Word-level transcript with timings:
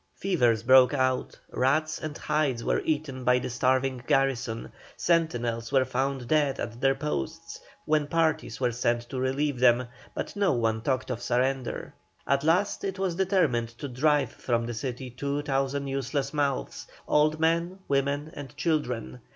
Fevers 0.15 0.63
broke 0.63 0.95
out, 0.95 1.37
rats 1.51 1.99
and 2.01 2.17
hides 2.17 2.63
were 2.63 2.81
eaten 2.83 3.23
by 3.23 3.37
the 3.37 3.51
starving 3.51 4.03
garrison, 4.07 4.71
sentinels 4.97 5.71
were 5.71 5.85
found 5.85 6.27
dead 6.27 6.59
at 6.59 6.81
their 6.81 6.95
posts 6.95 7.59
when 7.85 8.07
parties 8.07 8.59
were 8.59 8.71
sent 8.71 9.07
to 9.09 9.19
relieve 9.19 9.59
them, 9.59 9.85
but 10.15 10.35
no 10.35 10.53
one 10.53 10.81
talked 10.81 11.11
of 11.11 11.21
surrender. 11.21 11.93
At 12.25 12.43
last 12.43 12.83
it 12.83 12.97
was 12.97 13.13
determined 13.13 13.69
to 13.77 13.87
drive 13.87 14.31
from 14.31 14.65
the 14.65 14.73
city 14.73 15.11
two 15.11 15.43
thousand 15.43 15.85
useless 15.85 16.33
mouths, 16.33 16.87
old 17.07 17.39
men, 17.39 17.77
women, 17.87 18.31
and 18.33 18.57
children. 18.57 19.19